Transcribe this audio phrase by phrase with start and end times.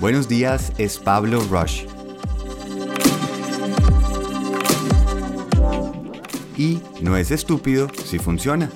[0.00, 1.84] Buenos días, es Pablo Rush.
[6.56, 8.70] Y no es estúpido si funciona.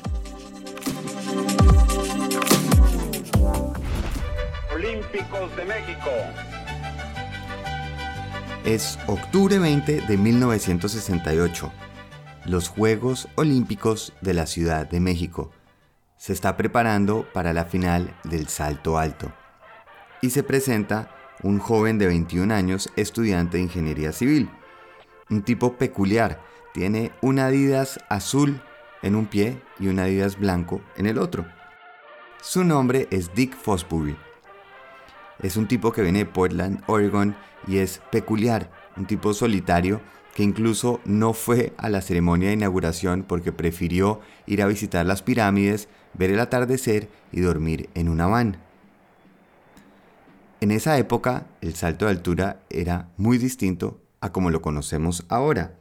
[4.75, 6.11] Olímpicos de México.
[8.67, 11.73] Es octubre 20 de 1968.
[12.45, 15.53] Los Juegos Olímpicos de la Ciudad de México.
[16.19, 19.33] Se está preparando para la final del salto alto.
[20.21, 24.49] Y se presenta un joven de 21 años, estudiante de ingeniería civil.
[25.31, 26.41] Un tipo peculiar,
[26.73, 28.61] tiene un Adidas azul
[29.03, 31.47] en un pie y un Adidas blanco en el otro.
[32.41, 34.17] Su nombre es Dick Fosbury.
[35.41, 40.01] Es un tipo que viene de Portland, Oregon, y es peculiar, un tipo solitario
[40.35, 45.23] que incluso no fue a la ceremonia de inauguración porque prefirió ir a visitar las
[45.23, 48.59] pirámides, ver el atardecer y dormir en una van.
[50.61, 55.79] En esa época, el salto de altura era muy distinto a como lo conocemos ahora.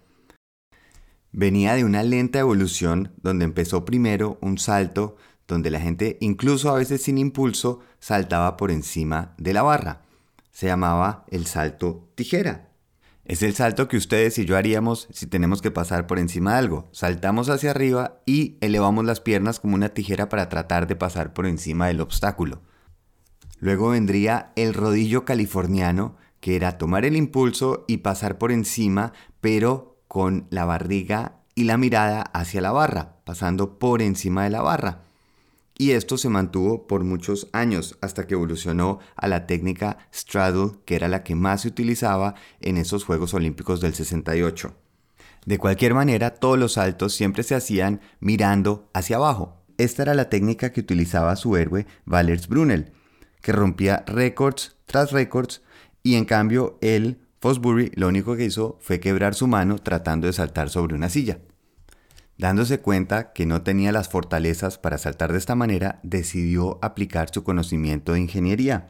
[1.31, 5.15] Venía de una lenta evolución donde empezó primero un salto
[5.47, 10.01] donde la gente, incluso a veces sin impulso, saltaba por encima de la barra.
[10.51, 12.69] Se llamaba el salto tijera.
[13.25, 16.57] Es el salto que ustedes y yo haríamos si tenemos que pasar por encima de
[16.59, 16.89] algo.
[16.91, 21.45] Saltamos hacia arriba y elevamos las piernas como una tijera para tratar de pasar por
[21.45, 22.61] encima del obstáculo.
[23.63, 30.01] Luego vendría el rodillo californiano, que era tomar el impulso y pasar por encima, pero
[30.09, 35.03] con la barriga y la mirada hacia la barra, pasando por encima de la barra.
[35.77, 40.97] Y esto se mantuvo por muchos años hasta que evolucionó a la técnica straddle, que
[40.97, 44.75] era la que más se utilizaba en esos Juegos Olímpicos del 68.
[45.45, 49.63] De cualquier manera, todos los saltos siempre se hacían mirando hacia abajo.
[49.77, 52.91] Esta era la técnica que utilizaba su héroe Valers Brunel,
[53.43, 55.61] que rompía récords tras récords
[56.01, 60.33] y en cambio él, Fosbury, lo único que hizo fue quebrar su mano tratando de
[60.33, 61.39] saltar sobre una silla.
[62.37, 67.43] Dándose cuenta que no tenía las fortalezas para saltar de esta manera, decidió aplicar su
[67.43, 68.87] conocimiento de ingeniería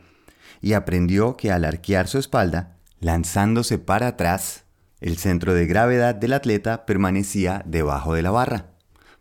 [0.61, 4.65] y aprendió que al arquear su espalda, lanzándose para atrás,
[5.01, 8.67] el centro de gravedad del atleta permanecía debajo de la barra,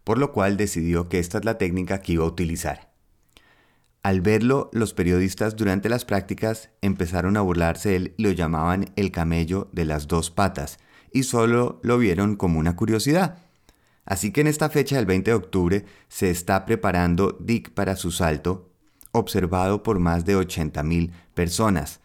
[0.05, 2.92] por lo cual decidió que esta es la técnica que iba a utilizar.
[4.03, 8.87] Al verlo, los periodistas durante las prácticas empezaron a burlarse de él y lo llamaban
[8.97, 10.79] el camello de las dos patas,
[11.13, 13.39] y solo lo vieron como una curiosidad.
[14.05, 18.11] Así que en esta fecha del 20 de octubre se está preparando Dick para su
[18.11, 18.71] salto,
[19.13, 22.01] observado por más de 80.000 personas.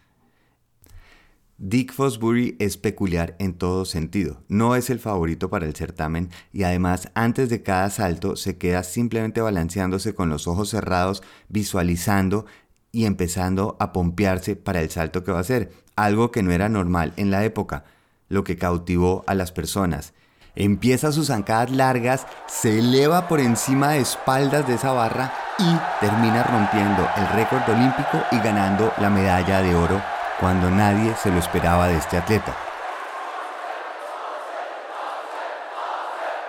[1.60, 4.44] Dick Fosbury es peculiar en todo sentido.
[4.46, 8.84] No es el favorito para el certamen y además antes de cada salto se queda
[8.84, 12.46] simplemente balanceándose con los ojos cerrados, visualizando
[12.92, 16.68] y empezando a pompearse para el salto que va a hacer, algo que no era
[16.68, 17.82] normal en la época,
[18.28, 20.14] lo que cautivó a las personas.
[20.54, 26.44] Empieza sus zancadas largas, se eleva por encima de espaldas de esa barra y termina
[26.44, 31.88] rompiendo el récord olímpico y ganando la medalla de oro cuando nadie se lo esperaba
[31.88, 32.56] de este atleta.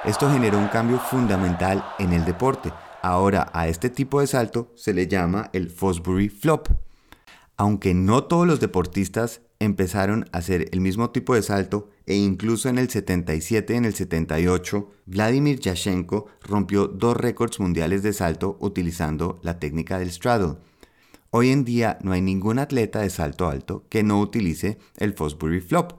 [0.05, 2.71] Esto generó un cambio fundamental en el deporte.
[3.01, 6.69] Ahora a este tipo de salto se le llama el Fosbury Flop.
[7.57, 12.69] Aunque no todos los deportistas empezaron a hacer el mismo tipo de salto e incluso
[12.69, 18.57] en el 77 y en el 78 Vladimir Yashenko rompió dos récords mundiales de salto
[18.61, 20.57] utilizando la técnica del straddle.
[21.31, 25.61] Hoy en día no hay ningún atleta de salto alto que no utilice el Fosbury
[25.61, 25.93] Flop.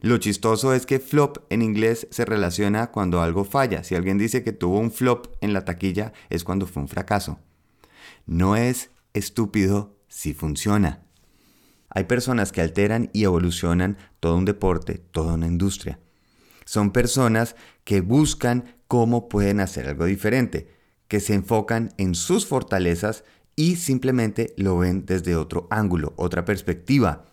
[0.00, 3.82] Lo chistoso es que flop en inglés se relaciona cuando algo falla.
[3.82, 7.40] Si alguien dice que tuvo un flop en la taquilla es cuando fue un fracaso.
[8.26, 11.02] No es estúpido si funciona.
[11.90, 15.98] Hay personas que alteran y evolucionan todo un deporte, toda una industria.
[16.64, 20.72] Son personas que buscan cómo pueden hacer algo diferente,
[21.08, 23.24] que se enfocan en sus fortalezas
[23.60, 27.26] y simplemente lo ven desde otro ángulo, otra perspectiva.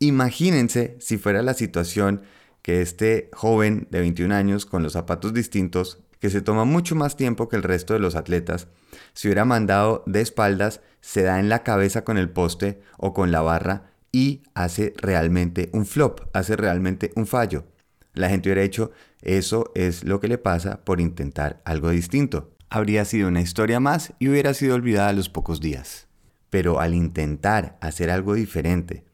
[0.00, 2.22] Imagínense si fuera la situación
[2.60, 7.14] que este joven de 21 años con los zapatos distintos, que se toma mucho más
[7.14, 8.66] tiempo que el resto de los atletas,
[9.12, 13.30] se hubiera mandado de espaldas, se da en la cabeza con el poste o con
[13.30, 17.64] la barra y hace realmente un flop, hace realmente un fallo.
[18.12, 18.90] La gente hubiera hecho,
[19.22, 24.14] eso es lo que le pasa por intentar algo distinto habría sido una historia más
[24.18, 26.08] y hubiera sido olvidada a los pocos días.
[26.50, 29.04] Pero al intentar hacer algo diferente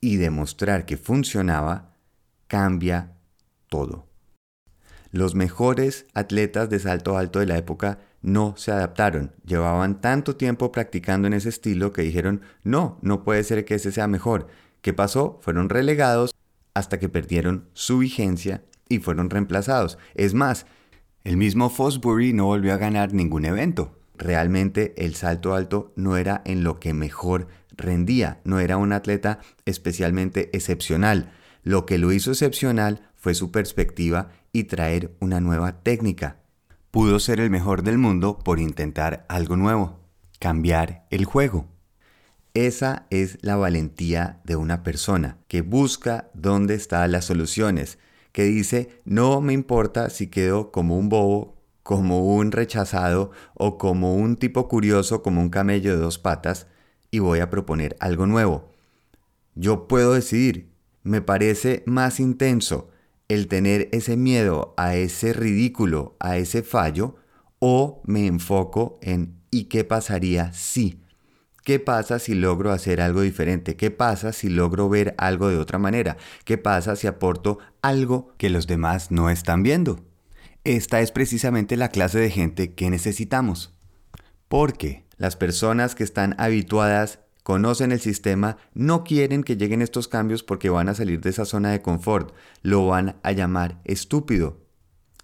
[0.00, 1.96] y demostrar que funcionaba,
[2.46, 3.14] cambia
[3.68, 4.06] todo.
[5.10, 9.32] Los mejores atletas de salto alto de la época no se adaptaron.
[9.44, 13.90] Llevaban tanto tiempo practicando en ese estilo que dijeron, no, no puede ser que ese
[13.90, 14.46] sea mejor.
[14.80, 15.40] ¿Qué pasó?
[15.42, 16.32] Fueron relegados
[16.72, 19.98] hasta que perdieron su vigencia y fueron reemplazados.
[20.14, 20.66] Es más,
[21.24, 23.98] el mismo Fosbury no volvió a ganar ningún evento.
[24.16, 29.38] Realmente el salto alto no era en lo que mejor rendía, no era un atleta
[29.64, 31.32] especialmente excepcional.
[31.62, 36.38] Lo que lo hizo excepcional fue su perspectiva y traer una nueva técnica.
[36.90, 40.00] Pudo ser el mejor del mundo por intentar algo nuevo,
[40.40, 41.68] cambiar el juego.
[42.54, 47.98] Esa es la valentía de una persona que busca dónde están las soluciones,
[48.32, 54.14] que dice, no me importa si quedo como un bobo, como un rechazado o como
[54.14, 56.66] un tipo curioso como un camello de dos patas
[57.10, 58.70] y voy a proponer algo nuevo.
[59.54, 62.88] Yo puedo decidir, me parece más intenso
[63.28, 67.16] el tener ese miedo a ese ridículo, a ese fallo,
[67.58, 71.00] o me enfoco en ¿y qué pasaría si?
[71.64, 73.76] ¿Qué pasa si logro hacer algo diferente?
[73.76, 76.16] ¿Qué pasa si logro ver algo de otra manera?
[76.44, 80.00] ¿Qué pasa si aporto algo que los demás no están viendo?
[80.64, 83.74] Esta es precisamente la clase de gente que necesitamos.
[84.48, 90.42] Porque las personas que están habituadas, conocen el sistema, no quieren que lleguen estos cambios
[90.42, 92.34] porque van a salir de esa zona de confort.
[92.62, 94.60] Lo van a llamar estúpido.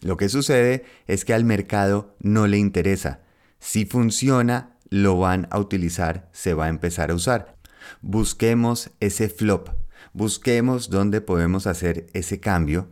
[0.00, 3.23] Lo que sucede es que al mercado no le interesa.
[3.58, 7.56] Si funciona, lo van a utilizar, se va a empezar a usar.
[8.00, 9.70] Busquemos ese flop,
[10.12, 12.88] busquemos dónde podemos hacer ese cambio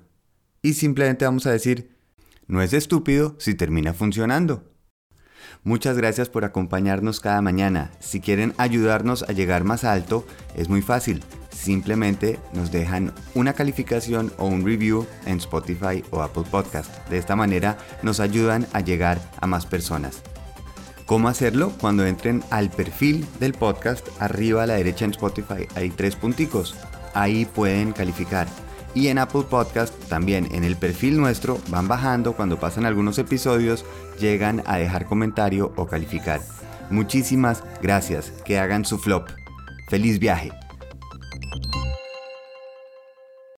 [0.62, 1.96] y simplemente vamos a decir,
[2.46, 4.72] no es estúpido si termina funcionando.
[5.62, 7.90] Muchas gracias por acompañarnos cada mañana.
[8.00, 11.22] Si quieren ayudarnos a llegar más alto, es muy fácil.
[11.50, 17.08] Simplemente nos dejan una calificación o un review en Spotify o Apple Podcast.
[17.08, 20.22] De esta manera nos ayudan a llegar a más personas.
[21.06, 21.72] ¿Cómo hacerlo?
[21.80, 26.74] Cuando entren al perfil del podcast, arriba a la derecha en Spotify hay tres punticos.
[27.14, 28.48] Ahí pueden calificar.
[28.92, 33.84] Y en Apple Podcast también en el perfil nuestro van bajando cuando pasan algunos episodios,
[34.18, 36.40] llegan a dejar comentario o calificar.
[36.90, 39.28] Muchísimas gracias, que hagan su flop.
[39.88, 40.50] Feliz viaje.